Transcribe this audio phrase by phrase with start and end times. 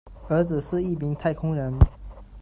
[0.29, 1.71] 儿子是一名太空人。